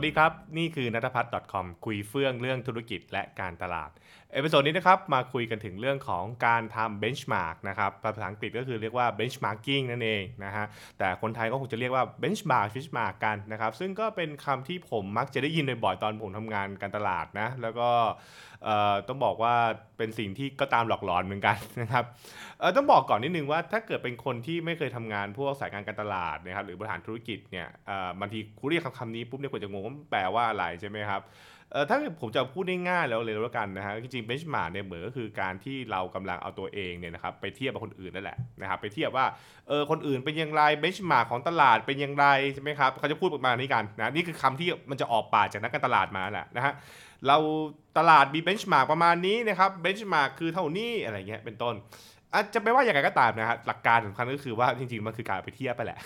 [0.00, 3.90] สวัสดีครับ นี่คือนัทพัฒน์ .com คุยเฟื่องเรื่องธุรกิจและการตลาด
[4.32, 10.66] episode นี้นะครับมาคุยกันถึงเรื่องของการทำ benchmark นะครับภาษาอังกฤษก็คือเรียกว่า benchmarking นั่นเองนะฮะ
[10.98, 17.88] แต่คนไทยก็คงจะเรียกว่า benchmark benchmark กันนะครับ ซึ่งก็เป็นคำที่ผมมักจะได้ยินบ่อยๆตอนผมทำงานการตลาดนะแล้วก็
[19.08, 19.54] ต้องบอกว่า
[19.98, 22.04] เป็นสิ่งที่ก็ตามหลอกหลอนเหมือนกันนะครับ
[22.76, 27.68] ต้องบอกก่อนนิดนึงว่าถ้าเกิดเป็นคนที่ไม่เคยทำงานพวกสายการการตลาดนะครับหรือบริหารธุรกิจเนี่ย
[28.20, 31.22] บางทีคุณเรียกคำนี้ปุ๊บเนี่ยคนจะงงว่าแปลว่าอะไรใช่ไหมครับ
[31.88, 39.26] ถ้าผมจะพูดง่ายๆแล้วเลยแล้วกันนะฮะจริงๆ benchmark เนี่ยเหมือนก็คือการที่เรากำลังเอาตัวเองเนี่ยนะครับไปเทียบกับคนอื่นนั่นแหละนะครับไปเทียบว่า
[39.68, 46.72] เออคนอื่นเป็นอย่างไร benchmark ของตลาดเป็นอย่างไรใช่ไหมครับเขาจะพูดประมาณนี้กันนะนี่คือคำที่มันจะออกปากจากนักการตลาดมาแหละนะฮะ
[47.26, 47.36] เรา
[47.98, 51.76] ตลาดมี benchmark ประมาณนี้นะครับ benchmark คือเท่านี้อะไรเงี้ยเป็นต้น
[52.34, 55.98] อาจจะไม่ว่าอย่างไรก็ตามนะฮะหลักการสำคัญก็คือว่าจริงๆมันคือการไปเทียบไปแหละ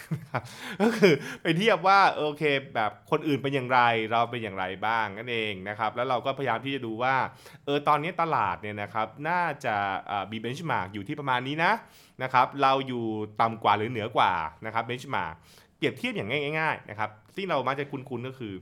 [0.83, 2.42] ก็คือไปเทียบว่าโอเค
[2.75, 3.81] แบบคนอื่นเป็นอย่างไร
[4.12, 7.14] เราเป็นอย่างไรบ้างนั่นเองนะครับแล้วเราก็พยายามที่จะดูว่า
[7.64, 9.75] เออตอนนี้ตลาดเนี่ยนะครับน่าจะ
[10.31, 11.73] มี benchmark อยู่ที่ประมาณนี้นะ
[12.23, 13.05] นะครับเราอยู่
[13.41, 14.33] ต่ำกว่าหรือเหนือกว่า
[14.67, 15.34] นะครับ benchmark
[15.77, 18.55] เปรียบเทียบอย่างง่ายๆนะครับที่เรามาจะคุ้นๆก็คือ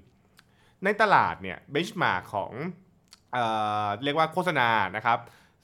[0.85, 2.53] ในตลาดเนี่ย benchmark ของ
[3.33, 3.39] เอ
[3.85, 5.19] อเรียกว่าโฆษณานะครับ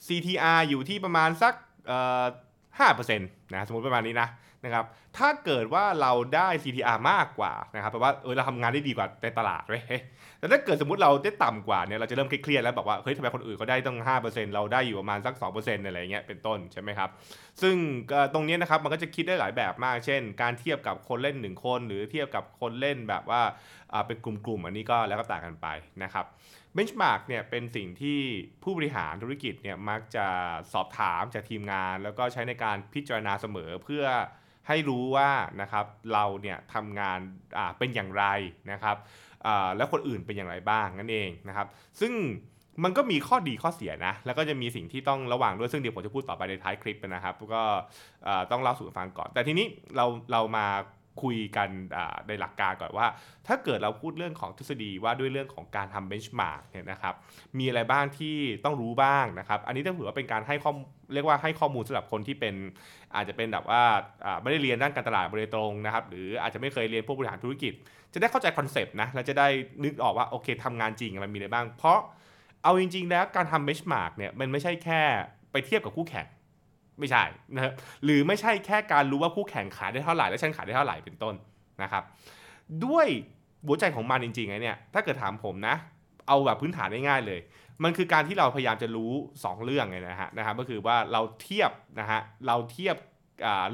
[0.06, 1.54] CTR อยู่ที่ประมาณสัก
[2.26, 4.28] 5เปอร์เซ็นต์นะสมมติประมาณนี้นะ
[4.66, 4.84] นะครับ
[5.18, 9.82] ถ้าเกิดว่าเราได้ CTR มากกว่านะครับแปลว่าเออเราทำงานได้ดีกว่าในตลาดเว้ย
[10.38, 17.10] แต่ถ้าเกิดสมมติเราได้ต่ำกว่าเนี่ยเราจะเริ่มเครียดแล้วบอกว่าเฮ้ยทำไมคนอื่นเขาได้ต้อง5%เราได้อยู่ประมาณสัก 2%อะไรเงี้ยเป็นต้นใช่ไหมครับ
[17.62, 17.74] ซึ่ง
[18.32, 23.42] ตรงนี้นะครับมันก็จะคิดได้หลายแบบมาก เช่น การเทียบกับคนเล่น 1 คน หรือเทียบกับคนเล่นแบบว่า
[24.06, 25.66] เป็นกลุ่มๆอันนี้ก็แล้วก็ต่างกันไป
[26.02, 26.26] นะครับ
[26.74, 28.20] เบนช์มาร์กเนี่ยเป็นสิ่งที่
[28.62, 30.26] ผู้บริหารธุรกิจเนี่ยมักจะ
[30.72, 34.04] สอบถามจากทีมงาน แล้วก็ใช้ในการพิจารณาเสมอเพื่อ
[34.68, 37.18] ให้รู้ว่านะครับเราเนี่ยทำงาน
[37.78, 38.24] เป็นอย่างไร
[38.72, 38.96] นะครับ
[39.76, 41.66] แล้วคนอื่นเป็นอย่างไรบ้างนั่นเองนะครับ
[42.00, 42.12] ซึ่ง
[42.84, 47.62] มันก็มีข้อดีข้อเสียนะ แล้วก็จะมีสิ่งที่ต้องระวังด้วยซึ่งเดี๋ยวผมจะพูดต่อไปในท้ายคลิปนะครับ ก็
[48.50, 49.66] ต้องเล่าสู่ฟังก่อน แต่ทีนี้
[49.96, 50.66] เราเรามา
[51.22, 51.68] คุยกัน
[52.28, 53.06] ในหลักการก่อนว่า
[53.46, 57.14] ถ้าเกิดเราพูดเรื่องของทฤษฎีว่าด้วยเรื่องของการทำเบนช์มาร์กเนี่ยนะครับ
[57.58, 60.72] มีอะไรบ้างที่ต้องรู้บ้างนะครับ อันนี้ต้องถือว่าเป็นการให้ข้อ
[61.14, 62.54] เรียกว่าให้ข้อมูลสำหรับคนที่เป็น
[63.14, 63.82] อาจจะเป็นแบบว่า
[64.42, 67.72] ไม่ได้เรียนด้านการตลาดโดยตรงนะครับ หรืออาจจะไม่เคยเรียนพวกบริหารธุรกิจ
[68.12, 69.48] จะได้เข้าใจ concept นะแล้วจะได้
[69.84, 71.98] นึกออกว่าโอเคทำงานจริงมันมีอะไรบ้าง เพราะ
[72.62, 75.02] เอาจริง ๆ แล้วการทำ benchmark เนี่ยมันไม่ใช่แค่
[75.52, 76.26] ไปเทียบกับคู่แข่ง
[76.98, 77.24] ไม่ใช่
[77.54, 77.72] นะครับ
[78.04, 81.34] หรือไม่ใช่แค่การรู้ว่าคู่แข่งขายได้เท่าไหร่และฉันขายได้เท่าไหร่เป็นต้น
[81.82, 82.02] นะครับ
[82.84, 83.06] ด้วย
[83.66, 85.76] หัวใจของมันจริงๆไงเนี่ยถ้าเกิดถามผมนะ
[86.28, 87.40] เอาแบบพื้นฐานง่ายๆเลย
[87.84, 91.70] มันคือการที่เราพยายามจะรู้ 2 เรื่องไงนะฮะนะครับก็คือว่าเราเทียบ
[92.00, 92.96] นะฮะเราเทียบ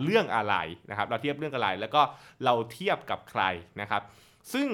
[0.03, 0.55] เรื่องอะไร
[0.91, 2.03] นะครับ เราเทียบเรื่องอะไรแล้วก็
[2.45, 3.43] เราเทียบกับใคร
[3.81, 4.03] นะครับ
[4.53, 4.69] ซึ่ง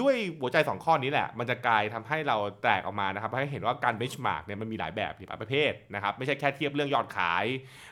[0.00, 7.44] ด้วยหัวใจ 2 ข้อนี้แหละ มันจะกลายทำให้เราแตกออกมานะครับให้เห็นว่าการ benchmark เนี่ยมันมีหลายแบบหลายประเภทนะครับไม่ใช่แค่เทียบเรื่องยอดขาย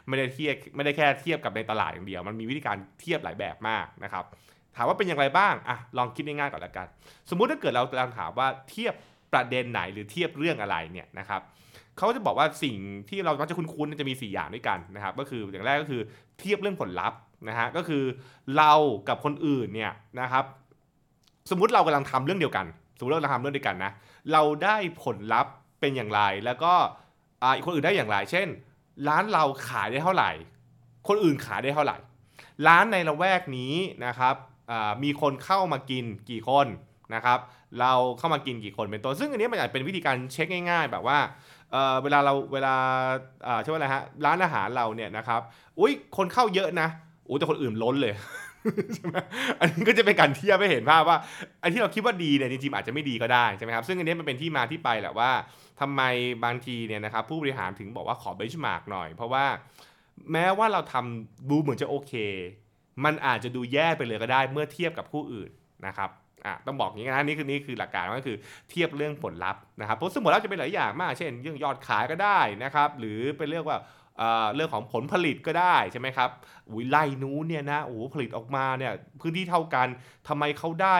[0.08, 4.24] ไม่ได้เทียบไม่ได้แค่เทียบกับในตลาดอย่างเดียว มันมีวิธีการเทียบหลายแบบมากนะครับ
[4.76, 6.86] ถามว่าเป็นอย่างไรบ้างอะลองคิดง่ายๆก่อนละกัน
[7.30, 8.94] สมมุติถ้าเกิดเรากำลังถามว่าเทียบ
[9.32, 11.40] ประเด็นไหนหรือเทียบเรื่องอะไรเนี่ยนะครับ
[11.96, 12.76] เขาจะบอกว่าสิ่ง
[13.08, 16.00] ที่เรามักจะคุ้นๆจะมี 4 อย่างด้วยกันนะครับก็คืออย่างแรกก็คือ
[16.38, 17.18] เทียบเรื่องผลลัพธ์
[17.48, 18.02] นะฮะก็คือ
[18.56, 18.72] เรา
[19.08, 20.44] กับคนอื่นเนี่ยนะครับ
[21.50, 22.66] สมมติเรากำลังทำเรื่องเดียวกัน
[22.98, 23.92] สมมติเราทำเรื่องเดียวกันนะ
[24.32, 26.72] เราได้ผลลัพธ์เป็นอย่างไร แล้วก็
[27.56, 28.48] อีกคนอื่นได้อย่างไร เช่น
[29.08, 30.30] ร้านเราขายได้เท่าไหร่
[31.08, 31.96] คนอื่นขายได้เท่าไหร่
[32.66, 33.74] ร้านในละแวกนี้
[34.06, 34.34] นะครับ
[35.02, 36.66] มีคนเข้ามากินกี่คน
[37.14, 37.38] นะครับ
[37.80, 41.18] เราเข้ามากินกี่คนเป็นต้น ซึ่งอันนี้มันอาจเป็นวิธีการเช็คง่าย ๆ แบบว่า
[42.02, 42.74] เวลาเราเวลา
[43.62, 45.40] ใช่ไหมนะฮะร้านอาหารเราเนี่ยนะครับ
[45.80, 46.88] อุ้ยคนเข้าเยอะนะ
[47.28, 48.14] อุ้ยแต่คนอื่นล้นเลย
[48.94, 49.16] ใช่ไหม
[49.60, 51.18] อันนี้ก็จะเป็นการเทียบให้เห็นภาพว่า
[51.60, 55.30] ไอ้ที่เราคิดว่าดีเนี่ยจริงๆอาจจะไม่ดีก็ได้ใช่ไหมครับซึ่งอันนี้มันเป็นที่มาที่ไปแหละว่า
[55.80, 56.02] ทำไม
[56.44, 59.44] บางทีเนี่ยนะครับผู้บริหารถึงบอกว่าขอเบนช์มาร์กหน่อย เพราะว่า
[60.32, 62.12] แม้ว่าเราทำดูเหมือนจะโอเค
[63.04, 65.50] มันอาจจะดูแย่ไปเลยก็ได้เมื่อเทียบกับผู้อื่น
[65.86, 66.10] นะครับ
[66.46, 68.36] อะต้องบอกอย่างนี้นะนี่คือนี่คือหลักการก็คือ
[68.70, 73.78] เทียบเรื่องผลลัพธ์นะครับเพราะซึ่งผลลัพธ์จะเป็นหลายอย่างมาก เช่น เรื่องยอดขายก็ได้นะครับหรือเป็นเรื่องว่า
[74.54, 76.30] เรื่องของผลผลิตก็ได้ใช่ไหมครับ
[76.70, 79.88] อุ้ยไล่นู้นเนี่ยนะโอ้ผลิตออกมาเนี่ยพื้นที่เท่ากัน
[80.28, 80.96] ทำไมเขาได้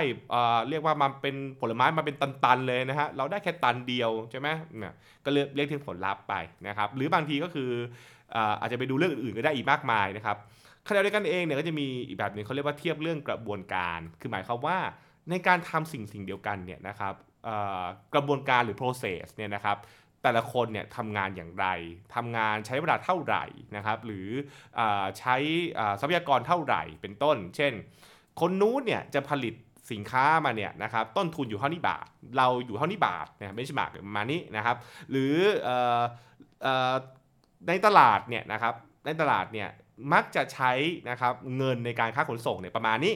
[0.68, 4.48] เรียกว่ามันเป็นผลไม้มาเป็นตันๆเลยนะฮะเราได้แค่ตันเดียวใช่ไหม
[4.78, 6.34] เนี่ยก็เรียกเรียกถึงผลลัพธ์ไป
[6.68, 7.70] นะครับหรือบางทีก็คือ
[8.60, 10.36] อาจจะไปดูเรื่องอื่นๆก็ได้อีกมากมายนะครับ
[10.88, 14.78] ขณะเดียวกันเองเนี่ยก็จะมีอีกแบบหนึ่งเขาเรียกว่าเทียบเรื่องกระบวนการ คือหมายความว่า
[15.30, 17.14] ในการทำสิ่งสิ่งเดียวกันเนี่ยนะครับ
[18.14, 19.76] กระบวนการหรือ process เนี่ยนะครับ
[20.26, 21.67] แต่ละคนเนี่ยทำงานอย่างไร
[22.14, 23.44] ทำงานใช้เวลาเท่าไหร่
[23.76, 24.28] นะครับหรือ
[24.78, 24.81] อ
[25.19, 25.37] ใช้
[26.00, 27.73] ทรัพยากรเท่าไหร่เป็นต้น เช่น
[28.40, 29.55] คนนู้นเนี่ยจะผลิต
[29.93, 32.06] สินค้ามาเนี่ยนะครับต้นทุนอยู่เท่านี้บาท
[32.38, 34.76] เราอยู่เท่านี้บาทนะไม่ใช่บาทประมาณนี้นะครับ
[35.11, 35.34] หรือ
[37.69, 38.75] ในตลาดเนี่ยนะครับ
[39.06, 39.69] ในตลาดเนี่ย
[40.12, 40.73] มักจะใช้
[41.11, 43.14] นะครับเงินในการค่าขนส่งเนี่ยประมาณนี้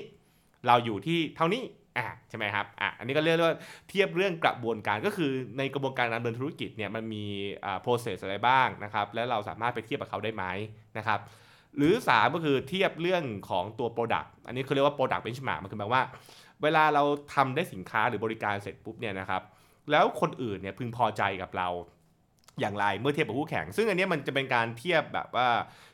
[0.66, 1.62] เราอยู่ที่เท่านี้
[1.96, 3.56] อ่าใช่ไหมครับอะอันนี้ก็เรียกว่า
[3.88, 7.24] เทียบเรื่องกระบวนการก็คือในกระบวนการดำเนินธุรกิจเนี่ยมันมี
[7.64, 10.44] อ่า process อะไรบ้างนะครับ แล้วเราสามารถไปเทียบกับเขาได้ไหม
[10.98, 11.20] นะครับ
[11.76, 16.02] หรือ 3 ก็คือเทียบเรื่องของตัว Product อันนี้คือเรียกว่า Product Benchmark มันคือแปลว่า
[16.62, 17.02] เวลาเรา
[17.34, 19.42] ทำได้สินค้าหรือบริการเสร็จปุ๊บเนี่ยนะครับ
[19.90, 21.68] แล้วคนอื่นเนี่ยพึงพอใจกับเรา
[22.60, 25.48] อย่างไรเมื่อเทียบกับคู่แข่ง ซึ่งอันนี้มันจะเป็นการเทียบแบบว่า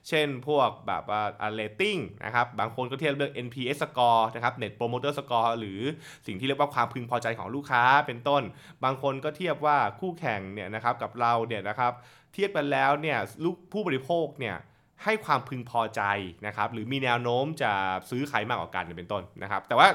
[0.09, 1.23] เช่นพวกแบบว่า
[1.59, 5.81] rating นะครับ บางคนก็เทียบเรื่อง NPS score นะครับ Net Promoter score หรือ
[6.27, 8.43] สิ่งที่เรียกว่าความพึงพอใจของลูกค้าเป็นต้น
[8.85, 11.93] บางคนก็เทียบว่าคู่แข่งเนี่ยนะครับกับเราเนี่ยนะครับ
[12.35, 14.57] เทียบกันแล้วเนี่ยลูกผู้บริโภคเนี่ย
[15.05, 16.03] ให้ความพึงพอใจ
[16.47, 17.73] นะครับ หรือมีแนวโน้มจะ
[18.11, 19.89] ซื้อใครมากกว่ากันเป็นต้นนะครับ แต่ว่า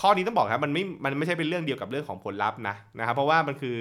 [0.00, 3.78] ข้อนี้ต้องบอกครับมันไม่มันไม่ใช่เป็นเรื่องเดียวกับเรื่องของผลลัพธ์นะนะครับเพราะว่ามันคือ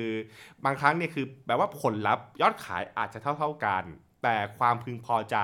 [0.65, 3.83] บางครั้งเนี่ยคือแปลว่าผลลัพธ์ยอดขายอาจจะเท่าเท่ากัน
[4.23, 5.37] แต่ความพึงพอใจ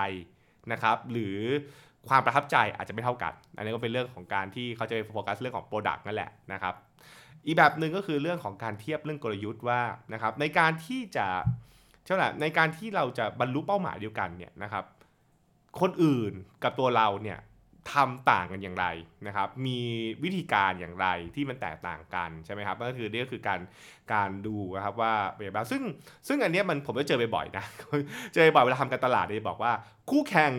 [0.71, 1.37] นะครับ หรือ
[2.07, 6.73] ความประทับใจอาจจะไม่เท่ากัน อันนี้ก็เป็นเรื่องของการที่เขาจะไปโฟกัสเรื่องของ Product นั่นแหละนะครับ
[7.45, 9.81] อีกแบบหนึ่งก็คือเรื่องของการเทียบเรื่องกลยุทธ์ว่า
[10.13, 11.27] นะครับในการที่จะ
[12.05, 14.83] เช่าไหร่ในการที่เราจะบรรลุเป้าหมายเดียวกันเนี่ยนะครับ
[15.81, 16.33] คนอื่น
[16.63, 17.39] กับตัวเราเนี่ย
[17.91, 18.85] ทำต่างกันอย่างไร
[19.27, 19.79] นะครับ มี
[20.23, 23.59] วิธีการอย่างไรที่มันแตกต่างกันใช่ไหมครับก็คือนี่ก็คือการ
[24.13, 25.81] การดูนะครับว่าเป็นแบบซึ่ง
[26.27, 27.65] ซึ่งอันนี้มันผมก็เจอบ่อยๆนะ
[28.33, 29.71] เจอบ่อยเวลาทำการตลาดเนี่ยบอกว่า
[30.09, 30.51] คู่แข่ง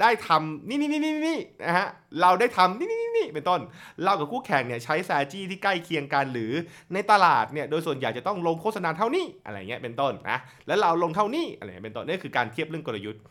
[0.00, 1.88] ได้ทำนี่นี่นี่นี่นี่นะฮะ
[2.20, 3.60] เราได้ทำนี่นี่นี่นี่เป็นต้น
[4.02, 6.52] เรากับคู่แข่งเนี่ยใช้แซจี้ที่ใกล้เคียงกันหรือ
[6.94, 13.22] ในตลาดเนี่ยโดยส่วนใหญ่จะต้องลงโฆษณาเท่านี้อะไรเงี้ยเป็นต้นนะแล้วเราลงเท่านี้อะไรเป็นต้นนี่คือการเทียบเรื่องกลยุทธ์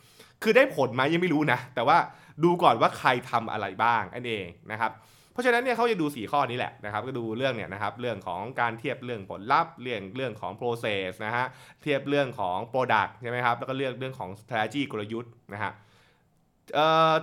[0.44, 1.98] คือได้ผลไหมยังไม่รู้นะ แต่ว่า
[2.44, 4.92] ดูก่อนว่าใครทำอะไรบ้างนั่นเองนะครับ
[5.32, 11.46] เพราะฉะนั้นเนี่ยเขาจะดู 4 ข้อนี้แหละนะครับก็ดูเรื่องเนี่ยนะครับเรื่องของการเทียบเรื่องผลลัพธ์เรื่องเรื่องของ process นะฮะ
[11.82, 15.72] เทียบเรื่องของ product ใช่ไหมครับแล้วก็เรื่องเรื่องของ strategy กลยุทธ์นะฮะ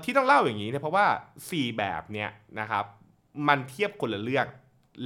[0.04, 1.06] ที่ต้องเล่าอย่างนี้เนี่ยเพราะว่า
[1.42, 2.30] 4 แบบเนี่ย
[2.60, 2.84] นะครับ
[3.48, 4.46] มันเทียบคนละเรื่อง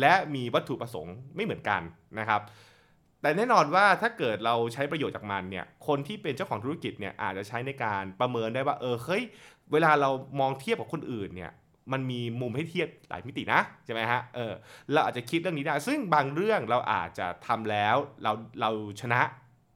[0.01, 1.83] และมีวัตถุประสงค์ไม่เหมือนกัน
[2.19, 2.41] นะครับ
[3.23, 9.23] แต่แน่นอนว่าถ้าเกิดเราใช้ประโยชน์จากมันเนี่ย คนที่เป็นเจ้าของธุรกิจเนี่ยอาจจะใช้ในการประเมินได้ว่า เออ เฮ้ย
[9.73, 10.11] เวลาเรา
[10.41, 11.53] มองเทียบกับคนอื่นเนี่ย
[11.93, 14.53] มันมีมุมให้เทียบหลายมิตินะใช่ไหมฮะ เออ
[14.93, 18.71] เราอาจจะคิดเรื่องนี้ได้ ซึ่งบางเรื่องเราอาจจะทำแล้วเราเรา
[19.01, 19.21] ชนะ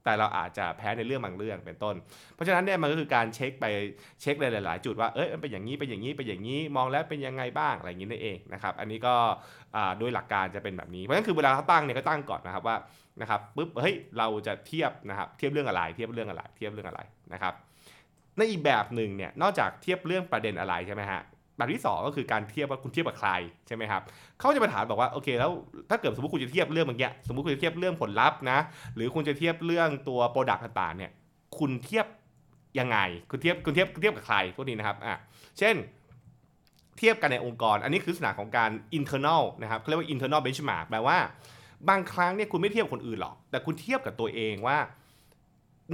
[0.06, 1.94] แต่เราอาจจะแพ้ในเรื่องบางเรื่องเป็นต้น
[2.35, 3.64] เพราะฉะนั้นเนี่ยมันก็คือการเช็คไป
[4.23, 9.14] เช็คหลาย ๆ จุดว่าเอ้ยมันเป็นอย่างนี้เป็นอย่างนี้เป็นอย่างนี้มองแล้วเป็นยังไงบ้างอะไรอย่างนี้นั่นเองนะครับอันนี้ก็
[9.99, 12.76] โดยหลักการจะเป็นแบบนี้เพราะฉะนั้นคือเวลาเขาตั้งเนี่ยก็ตั้งก่อนนะครับว่า
[13.20, 17.00] นะครับปุ๊บเฮ้ยเราจะเทียบนะครับเทียบเรื่องอะไรเทียบเรื่องอะไรเทียบเรื่องอะไร
[17.32, 17.55] นะครับ
[18.37, 21.23] ในอีกแบบหนึ่งเนี่ยนอกจากเทียบเรื่องประเด็นอะไรใช่ไหมฮะ
[21.56, 23.31] แบบที่ 2 ก็คือการเทียบว่าคุณเทียบกับใคร
[23.67, 24.03] ใช่ไหมครับ
[24.38, 25.50] เขาจะมาถามบอกว่าโอเคแล้ว
[25.91, 28.58] ถ้าเกิดสมมติคุณจะเทียบเรื่องเมื่อกี้สมมติคุณจะเทียบเรื่องผลลัพธ์นะ
[28.94, 31.11] หรือคุณจะเทียบเรื่องตัว product ต่างๆเนี่ย
[31.58, 32.06] คุณเทียบ
[32.79, 32.99] ยังไง
[33.31, 35.17] คุณเทียบคุณเทียบเทียบกับใครพวกนี้นะครับอะ
[35.58, 35.75] เช่น
[36.99, 41.19] เทียบกันในองค์กร อันนี้คือลักษณะของการ internal นะครับเขาเรียกว่า internal benchmark แปลว่า
[41.88, 44.79] บางครั้งเนี่ยคุณไม่เทียบคนอื่นหรอก แต่คุณเทียบกับตัวเองว่า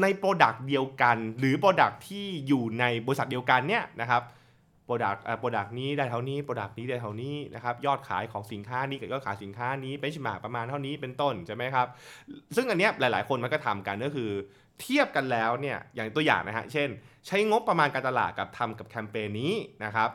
[0.03, 4.23] ใน product เดียวกัน หรือ product ที่อยู่ในบริษัทเดียวกันเนี่ยนะครับ
[4.85, 11.87] product product นี้ได้เท่านี้ product นี้ได้เท่านี้นะครับยอดขายของสินค้านี้กับยอดขายสินค้านี้ benchmark มาประมาณเท่านี้เป็นต้นใช่ไหมครับ
[12.57, 14.31] ซึ่งอันเนี้ยหลาย ๆ คนมันก็ทำกันก็คือ
[14.81, 16.89] เทียบกันแล้วเนี่ยอย่างตัวอย่างนะฮะเช่น
[17.27, 19.53] ใช้งบประมาณการตลาดกับทำกับแคมเปญนี้
[19.85, 20.09] นะครับ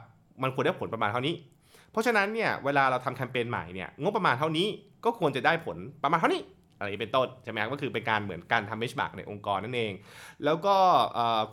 [0.43, 1.35] มันควรได้ผลประมาณเท่านี้
[1.91, 4.67] เพราะฉะนั้นเนี่ยเวลาเราทำแคมเปญใหม่เนี่ยงบประมาณเท่านี้
[5.05, 6.41] ก็ควรจะได้ผลประมาณเท่านี้
[6.77, 9.93] อะไรเป็นต้นใช่ไหมครับก็คือเป็นการเหมือนการทำ benchmark ในองค์กรนั่นเอง
[10.45, 10.75] แล้วก็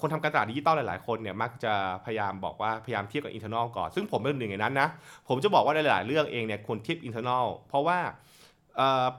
[0.01, 4.89] คนทำการตลาดดิจิตอลหลาย ๆ คนเนี่ยมักจะพยายามบอกว่าพยายามเทียบกับ internal ก่อน ซึ่งผมเป็นหนึ่งในนั้นนะ
[5.29, 7.99] ผมจะบอกว่าหลาย ๆ เรื่องเองเนี่ยควรเทียบ internal เพราะว่า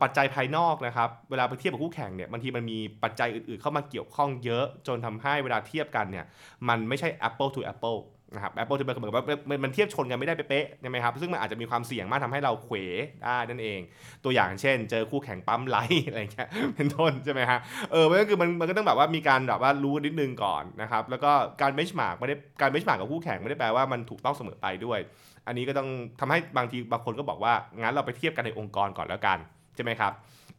[0.01, 6.25] ปัจจัยภายนอกนะครับเวลาไปเทียบกับคู่แข่งเนี่ยบางทีมันมีปัจจัยอื่น ๆ เข้ามาเกี่ยวข้องเยอะจนทำให้เวลาเทียบกันเนี่ย
[6.67, 7.99] มันไม่ใช่ Apple to Apple
[8.35, 9.25] นะครับ Apple จะเป็นเหมือนว่า
[9.63, 12.75] มันเทียบชนกันไม่ได้เป๊ะใช่ไหมครับซึ่งมันอาจจะมีความเสี่ยงมากทำให้เราเขว
[13.23, 13.79] ได้นั่นเอง
[14.23, 17.59] ตัวอย่างเช่น เจอคู่แข่งปั๊มไลก์อะไรเงี้ยเป็นต้นใช่ไหมฮะ
[17.91, 24.99] เออมันก็คือมันมันก็ต้องแบบว่ามีการแบบว่ารู้นิดนึงก่อนนะครับแล้วก็การ benchmark ไม่ได้การ benchmark กับคู่แข่งไม่ได้แปลว่ามันถูกต้องเสมอไปด้วย
[25.47, 25.89] อันนี้ก็ต้อง
[26.19, 29.37] ทำให้บางทีบางคนก็บอกว่างั้นเราไปเทียบกันในองค์กรก่อนแล้วกัน
[29.75, 30.11] ใช่ไหมครับ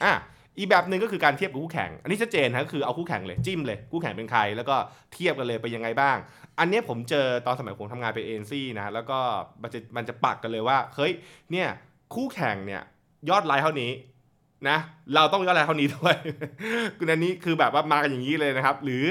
[0.03, 0.13] อะ
[0.59, 4.77] อีกแบบหนึ่งก็คือการเทียบกับคู่แข่ง อันนี้ชัดเจนนะก็คือเอาคู่แข่งเลยจิ้มเลยคู่แข่งเป็นใคร แล้วก็
[5.13, 6.17] เทียบกันเลยไปยังไงบ้าง
[6.59, 9.19] อันนี้ผมเจอตอนสมัยผมทำงานเอเจนซี่นะแล้วก็
[9.63, 11.13] มันจะมันจะปักกันเลยว่าเฮ้ย
[11.53, 11.69] เนี่ย
[12.15, 12.83] คู่แข่งเนี่ย
[13.29, 13.91] ยอดไลค์เท่านี้
[14.69, 14.79] นะ
[15.15, 16.17] เราต้องยอดไลค์เท่านี้ด้วย
[16.99, 19.05] คืออันนี้คือแบบว่ามากันอย่างนี้เลยนะครับ หรือ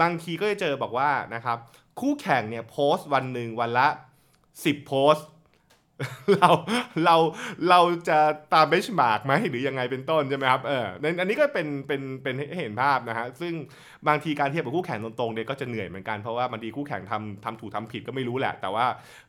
[0.00, 1.58] บางทีก็จะเจอบอกว่านะครับ
[2.00, 3.88] คู่แข่งเนี่ยโพสต์วันหนึ่งวันละ
[4.36, 5.26] 10 โพสต์
[6.34, 6.50] เรา
[7.04, 7.16] เรา
[7.70, 8.18] เราจะ
[8.54, 10.86] ตามเบชมาร์กไหมหรือยังไงเป็นต้นใช่ไหมครับเออ
[11.20, 13.54] อันนี้ก็เป็นเป็นเป็นเห็นภาพนะฮะซึ่ง
[14.08, 18.86] บางทีการเทียบกับคู่แข่งตรงๆเนี่ยก็จะเหนื่อยเหมือนกันเพราะว่าบางทีคู่แข่งทำทำถูกทำผิดก็ไม่รู้แหละ แต่ว่า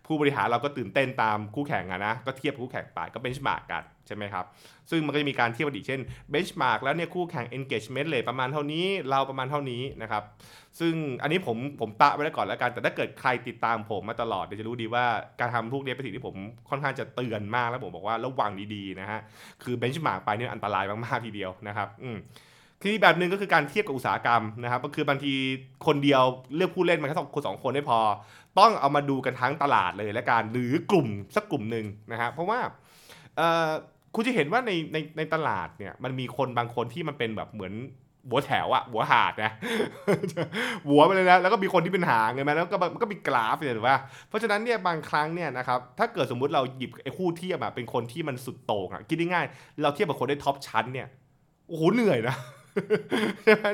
[0.07, 4.45] ผู้บริหารเราก็ตื่นเต้นตามคู่แข่งอะนะก็เทียบคู่แข่งไปก็เบชมาร์กกัน ใช่ไหมครับ
[4.89, 10.23] ซึ่งมันก็จะมีการเทียบกันอีกเช่นเบนช์มาร์กแล้วเนี่ยคู่แข่ง engagement rate ประมาณเท่านี้ เราประมาณเท่านี้นะครับ
[10.79, 15.05] ซึ่งอันนี้ผมผมตะไว้แล้วก่อนแล้วกัน แต่ถ้าเกิดใครติดตามผมมาตลอดเดี๋ยวจะรู้ดีว่า
[15.39, 16.35] การทำพวกนี้เป็นสิ่งที่ผม
[16.69, 19.19] ค่อนข้างจะเตือนมากแล้วผมบอกว่าระวังดีๆนะฮะ
[19.63, 22.17] คือเบนช์มาร์กไปเนี่ยอันตรายมากๆทีเดียวนะครับอืม
[22.81, 25.33] ทีแบบหนึ่งก็คือการเทียบกับอุตสาหกรรมนะครับก็คือบางที
[25.87, 26.21] คนเดียว
[26.55, 27.99] เลือกผู้เล่นมาแค่สองคนสองคนไม่พอ
[28.59, 32.59] ต้องเอามาดูกันทั้งตลาดเลยและการหรือกลุ่มสักกลุ่มหนึ่งนะครับเพราะว่า
[34.15, 37.73] คุณจะเห็นว่าในในในตลาดเนี่ยมันมีคนบางคนที่มันเป็นแบบเหมือน
[38.29, 39.51] หัวแถวอะหัวหาดนะ
[40.87, 43.97] หัวไปเลยนะแล้วก็มีคนที่เป็นหางไงไหมแล้วก็มันก็มีกราฟเนี่ยถูกป่ะ
[44.27, 51.07] เพราะฉะนั้นเนี่ยบางครั้งเนี่ยนะครับถ้าเกิดสมมุติเราหยิบไอ้คู่เทียบอะเป็นคนที่มันสุดโต่งอะคิดง่ายๆเราเทียบกับคนได้ท็อปชั้นเนี่ย
[51.67, 52.35] โอ้โหเหนื่อยนะ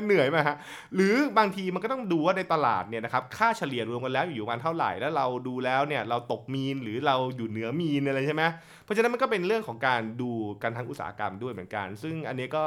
[0.04, 0.56] เหนื่อยไหมฮะ
[0.94, 8.42] หรือบางทีมันก็ต้องดูว่าในตลาดเนี่ยนะครับค่าเฉลี่ยรวมกันแล้วอยู่ประมาณเท่าไหร่แล้วเราดูแล้วเนี่ยเราตกมีนหรือเราอยู่เหนือมีนอะไรใช่ไหม
[8.84, 10.30] เพราะฉะนั้นมันก็เป็นเรื่องของการดู
[10.62, 12.64] กันทางอุตสาหกรรมด้วยเหมือนกัน ซึ่งอันนี้ก็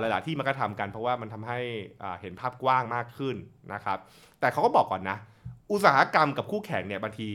[0.00, 1.58] หลาย ๆ ที่มันก็ทำกันเพราะว่ามันทำให้
[2.20, 3.36] เห็นภาพกว้างมากขึ้น
[3.72, 3.98] นะครับ
[4.40, 5.16] แต่เขาก็บอกก่อนนะ
[5.72, 7.28] อุตสาหกรรมกับคู่แข่งเนี่ยบางที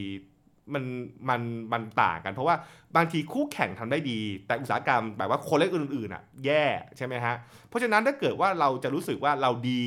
[0.73, 0.83] มัน
[1.29, 1.41] มัน
[1.73, 2.55] มันต่างกัน เพราะว่า
[2.95, 6.63] บางทีคู่แข่งทำได้ดี แต่อุตสาหกรรมแบบว่าคนเล็กอื่นๆอะแย่
[6.97, 7.35] ใช่ไหมฮะ
[7.69, 9.83] เพราะฉะนั้นถ้าเกิดว่าเราจะรู้สึกว่าเราดี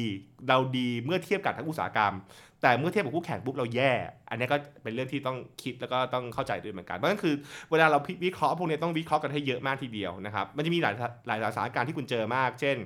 [0.48, 2.14] เราดีเมื่อเทียบกับทั้งอุตสาหกรรม
[2.62, 3.92] แต่เมื่อเทียบกับคู่แข่งปุ๊บเราแย่
[4.30, 7.34] อันนี้ก็เป็นเรื่องที่ต้องคิดแล้วก็ต้องเข้าใจด้วยเหมือนกันเพราะนั่นคือ
[7.70, 10.94] เวลาเราวิเคราะห์พวกนี้ต้องวิเคราะห์กันให้เยอะมากทีเดียวนะครับมันจะมีหลาย
[11.26, 12.76] หลายสถานการณ์ที่คุณเจอมาก เช่น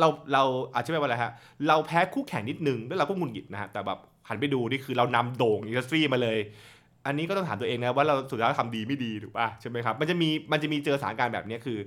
[0.00, 0.42] เราเรา
[0.74, 1.32] อาจจะไม่ว่าอะไรฮะ
[1.68, 3.98] เราแพ้คู่แข่งนิดนึงแล้วเราก็งุนหงิดนะฮะแต่แบบ
[4.28, 6.38] หันไปดูนี่คือเรานำโด่งอินดัสทรีมาเลย
[7.06, 11.78] อันนี้ก็ต้องถามตัวเองนะว่าเราสุดท้ายทำดีไม่ดีถูกป่ะใช่ไหมครับมันจะมีมันจะมีเจอสถานการณ์แบบนี้คือ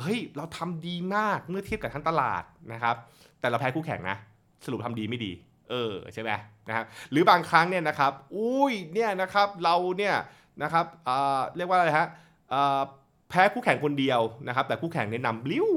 [0.00, 2.96] เฮ้ยเราทำดีมากเมื่อเทียบกับทั้งตลาดนะครับ
[3.40, 4.16] แต่เราแพ้คู่แข่งนะ
[4.64, 5.32] สรุปทำดีไม่ดี
[5.70, 6.30] เออใช่ไหม
[6.68, 10.14] นะครับหรือบางครั้งเนี่ยนะครับ อุ้ยเนี่ยนะครับเราเนี่ย
[10.62, 12.08] นะครับเเรียกว่าอะไรฮะ
[13.32, 15.68] แพ้คู่แข่งคนเดียวนะครับ แต่คู่แข่งเนี่ยนำบลิ้ว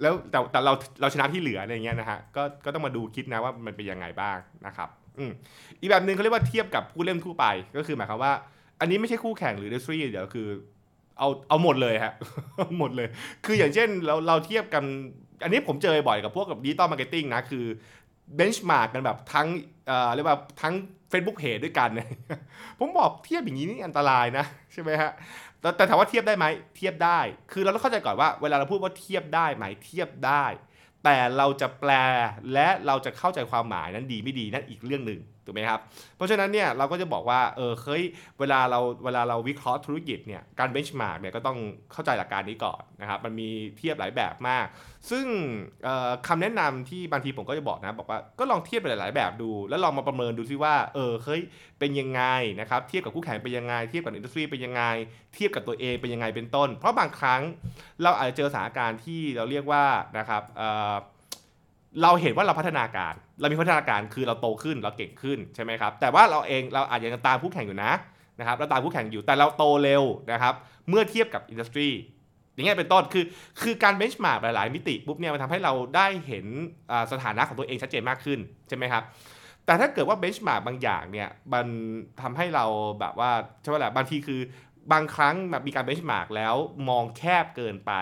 [0.00, 5.30] แล้วแต่แต่เราเราชนะที่เหลืออะไรเงี้ยนะฮะก็ก็ต้องมาดูคิดนะว่ามันเป็นยังไงบ้างนะครับอืม
[5.80, 7.46] อีกแบบหนึ่งเขาเรียกว่าเทียบกับผู้เล่นทั่วไป
[7.76, 8.32] ก็คือหมายความว่า
[8.80, 10.46] อันนี้ไม่ใช่คู่แข่งหรือเดสทรีเดี๋ยวคือ
[11.18, 12.12] เอาเอาหมดเลยฮะ
[12.78, 13.08] หมดเลย
[13.46, 14.84] คืออย่างเช่นเราเราเทียบกัน
[15.42, 17.64] อันนี้ผมเจอบ่อยกับพวกกับ digital marketing นะคือ
[18.34, 19.46] benchmark กันแบบทั้ง
[19.86, 20.74] เอ่อเรียกว่าทั้ง
[21.12, 22.08] Facebook เพจด้วยกันเนี่ย
[22.78, 25.12] ผมบอกเทียบอย่างนี้นี่อันตรายนะ ใช่ไหมฮะ
[25.76, 27.20] แต่ถามว่าเทียบได้ไหมเทียบได้
[27.52, 30.44] คือเราต้องเข้าใจก่อนว่าเวลาเราพูดว่าเทียบได้ไหมเทียบได้
[31.04, 31.92] แต่เราจะแปล
[32.52, 35.80] และเราจะเข้าใจความหมายนั้นดีไม่ดีนั่นอีกเรื่องหนึ่ง ถูกไหมครับ
[36.16, 38.02] เพราะฉะนั้นเนี่ยเราก็จะบอกว่าเออเฮ้ย
[38.38, 41.58] เวลาเราเวลาเราวิเคราะห์ธุรกิจเนี่ยการ benchmark เนี่ยก็ต้อง
[41.92, 44.66] เข้าใจหลักการนี้ก่อนนะครับมันมีเทียบหลายแบบมาก
[45.10, 45.26] ซึ่ง
[46.28, 51.42] คำแนะนำที่บางทีผมก็จะบอกนะบอกว่าก็ลองเทียบไปหลาย ๆ แบบดู แล้วลองมาประเมินดูซิว่าเออเฮ้ย
[51.78, 52.22] เป็นยังไง
[52.60, 54.82] นะครับเทียบกับคู่แข่งเป็นยังไงเทียบกับอินดัสทรีเป็นยังไง
[55.34, 57.40] เทียบกับตัวเองเป็นยังไงเป็นต้น เพราะบางครั้ง
[58.02, 59.84] เราอาจจะเจอสถานการณ์ที่เราเรียกว่า
[60.18, 60.42] นะครับ
[62.02, 67.92] เราเห็นว่าเราพัฒนาการ เรามีพัฒนาการคือเราโตขึ้นเราเก่งขึ้นใช่ไหมครับ แต่ว่าเราเองเราอาจจะยังตามคู่แข่งอยู่นะ
[68.38, 70.54] นะครับเราตามคู่แข่งอยู่แต่เราโตเร็วนะครับ
[70.88, 71.88] เมื่อเทียบกับ industry
[72.54, 73.24] อย่างเงี้ยเป็นต้นคือ
[73.62, 76.46] คือการ benchmark หลาย ๆ มิติปุ๊บเนี่ยมันทำให้เราได้เห็น
[77.12, 79.02] สถานะของตัวเองชัดเจนมากขึ้นใช่ไหมครับ
[79.66, 81.66] แต่ถ้าเกิดว่า benchmark บางอย่างเนี่ยมัน
[82.22, 82.64] ทำให้เรา
[83.00, 83.30] แบบว่า
[83.62, 84.40] ใช่ไหมล่ะบางทีคือ
[84.92, 86.54] บางครั้งแบบมีการ benchmark แล้ว
[86.88, 87.92] มองแคบเกินไป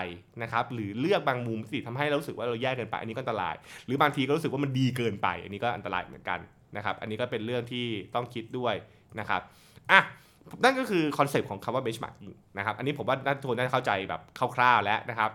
[0.41, 3.55] นะครับหรือเลือกบางมุมที่ทำให้เรารู้สึกว่าเราแย่เกินไป อันนี้ก็อันตราย
[3.85, 6.39] หรือบางทีก็รู้สึกว่ามันดีเกินไป อันนี้ก็อันตรายเหมือนกัน
[6.77, 8.75] นะครับ อันนี้ก็เป็นเรื่องที่ต้องคิดด้วย
[9.19, 9.41] นะครับ
[9.91, 9.99] อะ
[10.63, 12.15] นั่นก็คือคอนเซปต์ของคำว่า benchmark
[12.57, 14.21] นะครับอันนี้ผมว่าน่าทุกคนน่าเข้าใจแบบ
[14.55, 15.29] คร่าวๆแล้วนะครับ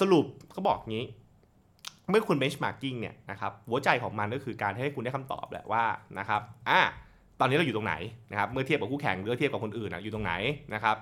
[0.00, 1.04] สรุปเขาบอกงี้
[2.10, 5.84] เมื่อคุณ benchmarking เนี่ยนะครับหัวใจของมันก็คือการให้คุณได้คำตอบแหละว่า
[6.18, 6.80] นะครับอะ
[7.40, 7.94] ตอนนี้เราอยู่ตรงไหน
[8.30, 10.32] นะครับเมื่อเทียบกับคู่แข่งหรือเทียบกับคนอื่นอยู่ตรงไหน
[10.74, 10.96] นะครับ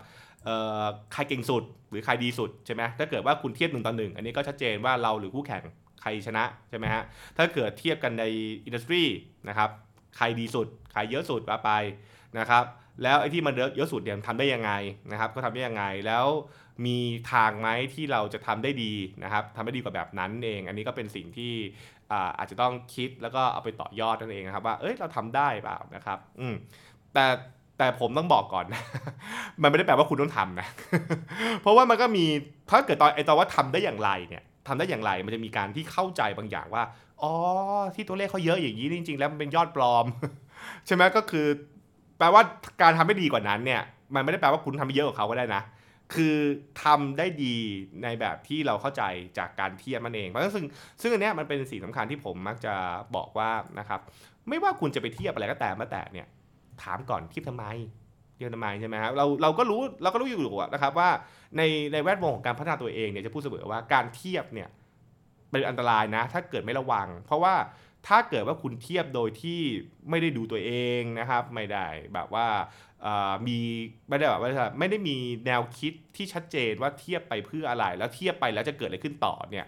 [1.13, 5.63] ใครเก่งสุดหรือใครดีสุดใช่ไหมถ้าเกิดว่าคุณเทียบหนึ่งต่อหนึ่งอันนี้ก็ชัดเจนว่าเราหรือคู่แข่ง
[6.01, 7.03] ใครชนะใช่ไหมฮะ
[7.37, 8.25] ถ้าเกิดเทียบกันใน
[8.65, 9.05] อินดัสทรี
[9.49, 9.71] นะครับ
[10.17, 11.71] ใครดีสุด ใครเยอะสุดว่าไป
[12.39, 12.65] นะครับ
[13.03, 14.73] แล้วไอ้ที่มันเยอะสุดเนี่ยทำได้ยังไง
[15.13, 16.27] นะครับก็ทำได้ยังไงแล้ว
[16.87, 16.99] มี
[17.33, 21.53] ทางไหมที่เราจะทำได้ดีนะครับทำได้ดีกว่าแบบนั้นเอง อันนี้ก็เป็นสิ่งที่
[22.39, 26.55] อาจจะต้องคิดแล้วก็เอาไปต่อยอดนั่นเองนะครับ ว่าเอ้ยเราทำได้เปล่านะครับอืม
[27.15, 27.25] แต่
[27.79, 28.65] แต่ผมต้องบอกก่อน
[29.63, 30.67] มันไม่ได้แปลว่าคุณต้องทำนะ
[31.63, 32.25] เพราะว่ามันก็มี
[32.71, 36.83] ถ้าเกิดตอนไอตอนว่าทำได้อย่างไรเนี่ยทำได้อย่างไรมันจะมีการที่เข้าใจบางอย่างว่า
[37.23, 37.33] อ๋อ
[37.95, 40.05] ที่ตัวเลขเขาเยอะอย่างนี้จริง ๆ แล้วมันเป็นยอดปลอม
[40.87, 41.47] ใช่ไหมก็คือ
[42.19, 42.43] แปลว่า
[42.83, 43.83] การทำได้ดีกว่านั้นเนี่ย
[44.15, 45.63] มันไม่ได้แปลว่าคุณทำไปเยอะกว่าเขาก็ได้นะ
[46.15, 46.37] คือ
[46.85, 47.57] ทำได้ดี
[48.03, 49.03] ในแบบที่เราเข้าใจ
[49.39, 50.65] จากการเทียบมันเอง เพราะฉะนั้นซึ่ง
[51.01, 52.75] ซึ่งอันเนี้ยมันเป็นสิ่งสำคัญที่ผมมักจะ
[53.17, 54.01] บอกว่านะครับ
[54.49, 56.27] ไม่ว่าคุณจะไปเทียบอะไรก็แต่มาแต่เนี่ย
[56.83, 57.67] ถามก่อนเทียบทำไม
[58.35, 60.41] เทียบทำไมใช่ไหมครับเราเราก็รู้เราก็รู้อยู่
[60.73, 61.11] นะครับว่า
[61.57, 64.69] ในในแวดวงของการพัฒนาตัวเองเนี่ยจะพูดเสมอว่าการเทียบเนี่ย
[65.51, 67.55] เป็นอันตรายนะ ถ้าเกิดไม่ระวัง เพราะว่า
[68.11, 69.61] ถ้าเกิดว่าคุณเทียบโดยที่
[70.11, 72.47] ไม่ได้ดูตัวเองนะครับ ไม่ได้แบบว่า
[73.47, 73.59] มี
[74.09, 79.67] ไม่ได้แบบว่าไม่ได้มีแนวคิดที่ชัดเจนว่าเทียบไปเพื่ออะไร แล้วเทียบไปแล้วจะเกิดอะไรขึ้นต่อเนี่ย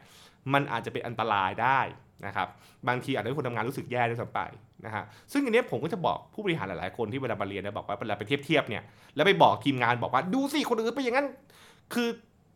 [0.53, 1.81] มันอาจจะเป็นอันตรายได้
[2.27, 2.49] นะครับ
[2.89, 4.41] บางทีอาจจะให้คนทำงานรู้สึกแย่ด้วยซ้ำไป
[4.87, 8.83] นะฮะซึ่งอันนี้ผมก็จะบอกผู้บริหารหลายๆคนที่เวลามาเรียนนะบอกว่าเวลาไปเทียบเทียบเนี่ย
[9.15, 11.29] แล้วไปบอกทีมงานบอกว่าดูสิคนอื่นไปอย่างนั้น
[11.95, 12.09] คือ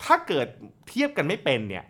[0.03, 0.47] ถ้าเกิด
[0.89, 1.85] เทียบกันไม่เป็นเนี่ย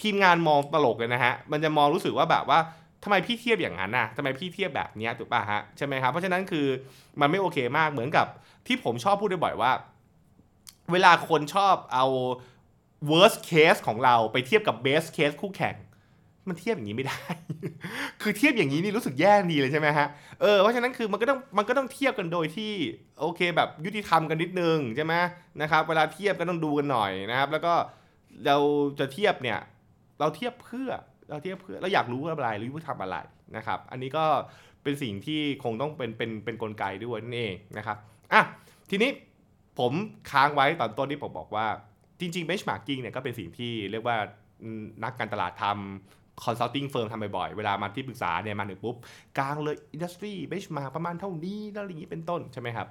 [0.00, 2.58] ทีมงานมองตลกเลยนะฮะมันจะมองรู้สึกว่าแบบว่า
[3.04, 6.66] ทำไมพี่เทียบอย่างนั้นน่ะทำไมพี่เทียบแบบนี้ถูกป่ะฮะใช่ไหมครับ เพราะฉะนั้นคือ
[7.20, 8.26] มันไม่โอเคมากเหมือนกับ
[8.66, 9.72] ที่ผมชอบพูดบ่อยว่า
[10.92, 12.06] เวลาคนชอบเอา
[13.10, 15.76] worst case ของเราไปเทียบกับ best case คู่แข่ง
[16.48, 17.22] มันเทียบอย่างนี้ไม่ได้
[18.22, 20.06] คือเทียบอย่างนี้นี่รู้สึกแย่ดีเลยใช่ไหมฮะ
[20.40, 22.72] เออ เพราะฉะนั้นคือมันก็ต้องมันก็ต้องเทียบกันโดยที่
[23.20, 25.14] โอเคแบบยุติธรรมกันนิดนึงใช่ไหม
[25.60, 27.74] นะครับ เวลาเทียบก็ต้องดูกันหน่อยนะครับ แล้วก็
[28.46, 28.56] เรา
[28.98, 29.58] จะเทียบเนี่ย
[30.20, 30.90] เราเทียบเพื่อ
[31.30, 33.16] เราเทียบเพื่อเราอยากรู้อะไรหรือว่าทำอะไร
[33.56, 34.24] นะครับ อันนี้ก็
[34.82, 37.96] เป็นสิ่งที่คงต้องเป็นเป็นเป็นกลไกด้วยนั่นเองนะครับ
[38.32, 38.42] อะ
[38.90, 39.10] ทีนี้
[39.78, 39.92] ผม
[40.30, 41.66] ค้างไว้ตอนต้นที่ผมบอกว่า
[42.20, 44.16] จริงๆ benchmarking เนี่ยก็เป็นสิ่งที่เรียกว่า
[45.04, 48.96] นักการตลาดทำ consulting firm ทำบ่อยๆ เวลามาที่ปรึกษาเนี่ยมาถึงปุ๊บ
[49.38, 52.88] กางเลย industry benchmark มาประมาณเท่านี้แล้วอย่างนี้เป็นต้นใช่ไหมครับ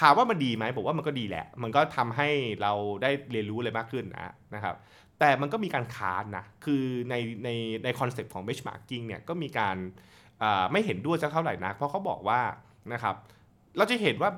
[0.00, 2.28] ถามว่ามันดีไหมผมว่ามันก็ดีแหละ มันก็ทำให้
[2.62, 4.76] เราได้เรียนรู้อะไรมากขึ้นนะนะครับ
[5.20, 7.14] แต่มันก็มีการค้านนะ คือใน
[7.44, 7.48] ใน
[7.84, 9.76] ในคอนเซ็ปต์ของ benchmarking เนี่ยก็มีการ
[10.72, 12.40] ไม่เห็นด้วยสักเท่าไหร่นัก เพราะเขาบอกว่า
[12.92, 13.14] นะครับ
[13.76, 14.30] เราจะเห็นว่า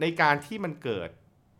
[0.00, 1.08] ในการที่มันเกิด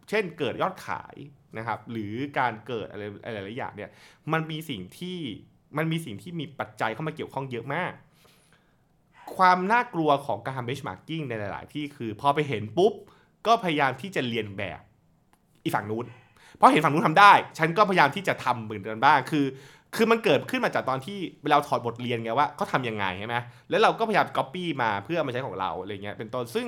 [0.08, 1.16] เช่นเกิดยอดขาย
[1.58, 3.90] นะครับ หรือการเกิดอะไรอะไรหลายอย่างเนี่ย
[4.32, 5.18] มันมีสิ่งที่
[5.76, 7.92] มันมีสิ่งที่มีปัจจัยเข้ามาเกี่ยวข้องเยอะมาก
[9.36, 12.92] ความน่ากลัวของการทำ benchmarking ในหลาย ๆ ที่คือพอไปเห็นปุ๊บ
[13.46, 14.80] ก็พยายามที่จะเลียนแบบ
[15.62, 16.06] อีฝั่งนู้น
[16.56, 19.46] เพราะเห็นฝั่งนู้นทำได้ ฉันก็พยายามที่จะทำเหมือนกันบ้างคือ
[19.96, 21.18] คือมันเกิดขึ้นมาจากตอนที่
[21.50, 23.36] เราถอดบทเรียนไงว่าเขาทำยังไงใช่ไหม
[23.70, 26.66] แล้วเราก็พยายามก๊อปปี้มาเพื่อมาใช้ของเราอะไรเงี้ยเป็นต้นซึ่ง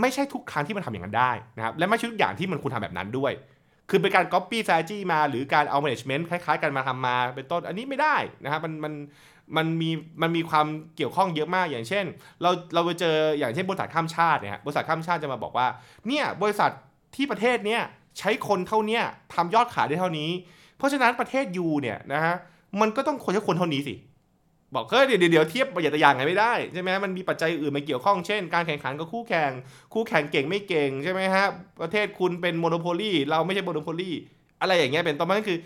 [0.00, 3.32] ไม่ใช่ทุกครั้งที่มันทำอย่างนั้นได้นะครับและไม่ใช่ทุกอย่างที่มันควรทาแบบนั้นด้วย
[3.90, 8.94] คือเป็นการ copy strategy มาหรือการเอา management คล้ายๆ กันมาทำมาเป็นต้นอันนี้ไม่ได้นะครับมันมัน
[9.56, 9.90] มันมี
[10.22, 10.66] มันมีความ
[10.96, 12.04] เกี่ยวข้องเยอะมากอย่างเช่น
[12.42, 15.66] เราเราไปเจออย่างเช่นบริษัทข้ามชาติเนี่ยบริษัทข้ามชาติจะมาบอกว่า
[16.06, 16.70] เนี่ยบริษัท
[17.16, 17.82] ที่ประเทศเนี้ย
[18.18, 19.00] ใช้คนเท่านี้
[19.34, 20.30] ทำยอดขายได้เท่านี้
[20.78, 22.34] เพราะฉะนั้นประเทศ you เนี่ยนะฮะ
[22.80, 23.94] มันก็ต้องคนใช้คนเท่านี้สิ
[24.74, 29.50] บอกเฮ้ยเดี๋ยวเดี๋ยวเทียบประเทศอย่างเงี้ยไม่ได้ใช่ไหมมันมีปัจจัยอื่นมาเกี่ยวข้องเช่นการแข่งขันกับคู่แข่ง
[29.94, 31.46] คู่แข่งเก่งไม่เก่งใช่ไหมฮะ
[31.82, 34.10] ประเทศคุณเป็น monopoly เราไม่ใช่ monopoly
[34.60, 35.58] อะไรอย่างเงี้ยเป็นต้นมันคือ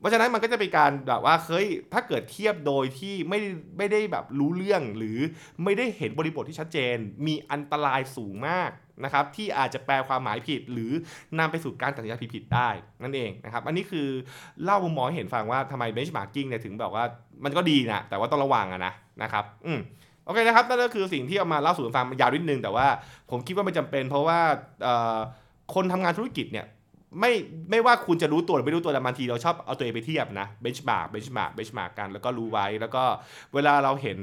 [0.00, 3.40] เพราะฉะนั้นมันก็จะเป็นการแบบว่าเฮ้ยถ้าเกิดเทียบโดยที่ไม่
[3.78, 5.18] ไม่ได้แบบรู้เรื่องหรือ
[5.64, 8.70] ไม่ได้เห็นบริบทที่ชัดเจน มีอันตรายสูงมาก
[9.04, 10.90] นะครับที่อาจจะแปลความหมายผิด หรือ
[11.38, 12.68] นำไปสู่การตัดสินใจผิดๆได้
[13.02, 14.08] นั่นเองนะครับอันนี้คือ
[14.62, 17.04] เล่ามุมมองให้ฟังว่าทำไม benchmarking เนี่ยถึงแบบว่า
[17.44, 19.80] มันก็ดีนะแต่ว่าต้องระวังอะนะนะครับอืม
[20.24, 22.86] โอเคนะครับนั่นก็คือสิ่งที่เอามาเล่าสู่ฟังยาวนิดนึงแต่ว่า
[23.30, 24.38] ผมคิดว่ามันจำเป็นเพราะว่า
[25.74, 26.66] คนทำงานธุรกิจเนี่ย
[27.20, 27.32] ไม่
[27.70, 33.04] ไม่ว่าคุณจะรู้ตัวหรือไม่รู้ตัวแต่บางทีเราชอบเอาตัวเองไปเทียบนะ benchmark benchmark benchmark กันแล้วก็รู้ไว้แล้วก็
[33.54, 34.18] เวลาเราเห็น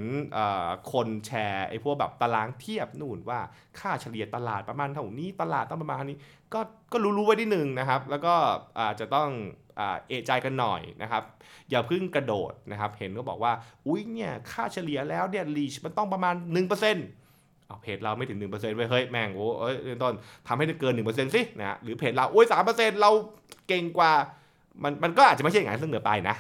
[0.92, 3.40] คนแชร์ไอ้พวกแบบตารางเทียบนู่นว่า
[3.80, 6.18] ค่าเฉลี่ยตลาดประมาณเท่านี้ตลาดต้องประมาณนี้
[6.54, 6.60] ก็
[6.92, 8.36] ก็รู้รู้ไว้นิดนึงนะครับ แล้วก็
[8.80, 9.30] อาจจะต้อง
[9.78, 11.24] เอะใจกันหน่อยนะครับ
[11.70, 13.54] อย่าเพิ่งกระโดดนะครับ เห็นก็บอกว่า
[13.88, 17.25] อุ้ยเนี่ยค่าเฉลี่ยแล้วเนี่ยลีชมันต้องประมาณ 1%
[17.68, 20.14] เอาเพจเราไม่ถึง 1%เว้ยเฮ้ยแม่งโอ้ยเอ้ยต้น
[20.48, 23.12] ทำให้ได้เกิน 1%สินะหรือเพจเราโอ้ย3%เรา
[23.68, 24.12] เก่งกว่า
[24.84, 26.36] มันมันก็อาจจะไม่ใช่อย่างนั้นเสมอไปนะ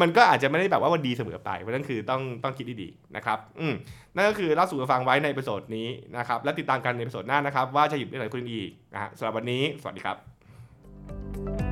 [0.00, 3.74] มันก็อาจจะไม่ได้แบบว่ามันดีเสมอไป เพราะนั้นคือต้องต้องคิดดีๆนะครับ อืม
[4.14, 11.71] นั่นก็คือเล่าสู่ฟังไว้ใน episode นี้นะครับ และติดตามกันใน episode หน้านะครับ ว่าจะหยิบเรื่องไหนคุยอีกนะฮะสำหรับวันนี้ สวัสดีครับ